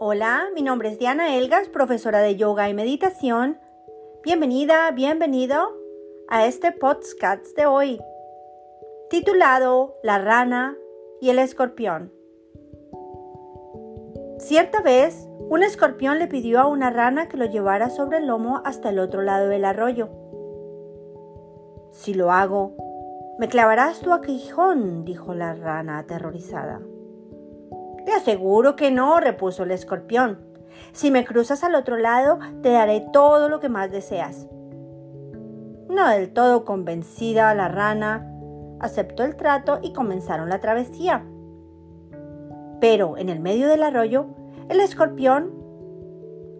Hola, 0.00 0.44
mi 0.54 0.62
nombre 0.62 0.90
es 0.90 0.98
Diana 1.00 1.36
Elgas, 1.36 1.68
profesora 1.68 2.20
de 2.20 2.36
yoga 2.36 2.68
y 2.68 2.74
meditación. 2.74 3.58
Bienvenida, 4.22 4.88
bienvenido 4.92 5.76
a 6.28 6.46
este 6.46 6.70
podcast 6.70 7.44
de 7.56 7.66
hoy, 7.66 8.00
titulado 9.10 9.96
La 10.04 10.18
rana 10.18 10.76
y 11.20 11.30
el 11.30 11.40
escorpión. 11.40 12.12
Cierta 14.38 14.82
vez, 14.82 15.26
un 15.50 15.64
escorpión 15.64 16.20
le 16.20 16.28
pidió 16.28 16.60
a 16.60 16.68
una 16.68 16.90
rana 16.90 17.28
que 17.28 17.36
lo 17.36 17.46
llevara 17.46 17.90
sobre 17.90 18.18
el 18.18 18.28
lomo 18.28 18.62
hasta 18.64 18.90
el 18.90 19.00
otro 19.00 19.22
lado 19.22 19.48
del 19.48 19.64
arroyo. 19.64 20.10
Si 21.90 22.14
lo 22.14 22.30
hago, 22.30 22.76
me 23.40 23.48
clavarás 23.48 23.98
tu 23.98 24.12
aguijón, 24.12 25.04
dijo 25.04 25.34
la 25.34 25.54
rana 25.54 25.98
aterrorizada. 25.98 26.80
Te 28.08 28.14
aseguro 28.14 28.74
que 28.74 28.90
no, 28.90 29.20
repuso 29.20 29.64
el 29.64 29.70
escorpión. 29.70 30.38
Si 30.92 31.10
me 31.10 31.26
cruzas 31.26 31.62
al 31.62 31.74
otro 31.74 31.98
lado, 31.98 32.38
te 32.62 32.70
daré 32.70 33.06
todo 33.12 33.50
lo 33.50 33.60
que 33.60 33.68
más 33.68 33.90
deseas. 33.90 34.48
No 35.90 36.08
del 36.08 36.32
todo 36.32 36.64
convencida, 36.64 37.54
la 37.54 37.68
rana 37.68 38.26
aceptó 38.80 39.24
el 39.24 39.36
trato 39.36 39.80
y 39.82 39.92
comenzaron 39.92 40.48
la 40.48 40.58
travesía. 40.58 41.26
Pero 42.80 43.18
en 43.18 43.28
el 43.28 43.40
medio 43.40 43.68
del 43.68 43.82
arroyo, 43.82 44.28
el 44.70 44.80
escorpión 44.80 45.52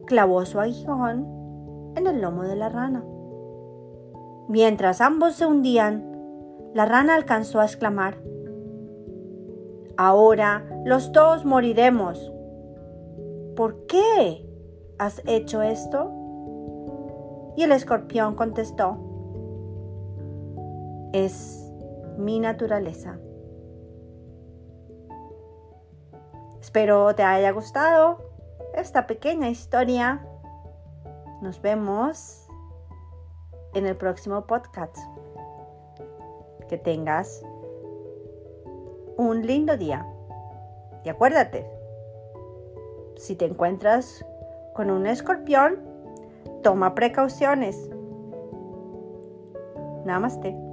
clavó 0.05 0.45
su 0.45 0.61
aguijón 0.61 1.27
en 1.97 2.07
el 2.07 2.21
lomo 2.21 2.43
de 2.43 2.57
la 2.57 2.69
rana. 2.69 3.03
Mientras 4.51 5.01
ambos 5.01 5.37
se 5.37 5.47
hundían, 5.47 6.15
la 6.75 6.85
rana 6.85 7.15
alcanzó 7.15 7.61
a 7.61 7.65
exclamar, 7.65 8.19
Ahora 10.01 10.65
los 10.85 11.11
dos 11.11 11.45
moriremos. 11.45 12.33
¿Por 13.57 13.87
qué 13.87 14.49
has 14.97 15.21
hecho 15.27 15.61
esto? 15.61 16.13
Y 17.57 17.65
el 17.65 17.73
escorpión 17.73 18.37
contestó, 18.37 18.97
es 21.13 21.69
mi 22.17 22.39
naturaleza. 22.39 23.19
Espero 26.61 27.13
te 27.17 27.25
haya 27.25 27.51
gustado 27.51 28.19
esta 28.75 29.09
pequeña 29.09 29.49
historia. 29.49 30.25
Nos 31.43 31.61
vemos 31.61 32.47
en 33.75 33.85
el 33.85 33.97
próximo 33.97 34.47
podcast. 34.47 34.97
Que 36.69 36.79
tengas 36.79 37.43
un 39.19 39.47
lindo 39.47 39.77
día. 39.77 40.07
Y 41.05 41.11
acuérdate, 41.11 41.67
si 43.17 43.35
te 43.35 43.45
encuentras 43.45 44.25
con 44.75 44.91
un 44.91 45.07
escorpión, 45.07 45.81
toma 46.63 46.95
precauciones. 46.95 47.91
Namaste. 50.07 50.68